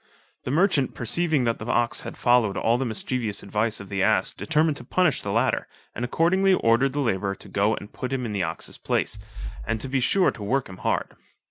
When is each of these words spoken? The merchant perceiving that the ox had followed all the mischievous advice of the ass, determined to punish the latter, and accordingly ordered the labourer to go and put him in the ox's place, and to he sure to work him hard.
The 0.45 0.49
merchant 0.49 0.95
perceiving 0.95 1.43
that 1.43 1.59
the 1.59 1.67
ox 1.67 2.01
had 2.01 2.17
followed 2.17 2.57
all 2.57 2.79
the 2.79 2.87
mischievous 2.87 3.43
advice 3.43 3.79
of 3.79 3.87
the 3.87 4.01
ass, 4.01 4.31
determined 4.31 4.77
to 4.77 4.83
punish 4.83 5.21
the 5.21 5.31
latter, 5.31 5.67
and 5.93 6.03
accordingly 6.03 6.55
ordered 6.55 6.93
the 6.93 7.01
labourer 7.01 7.35
to 7.35 7.47
go 7.47 7.75
and 7.75 7.93
put 7.93 8.11
him 8.11 8.25
in 8.25 8.33
the 8.33 8.41
ox's 8.41 8.79
place, 8.79 9.19
and 9.63 9.79
to 9.79 9.87
he 9.89 9.99
sure 9.99 10.31
to 10.31 10.41
work 10.41 10.67
him 10.67 10.77
hard. 10.77 11.15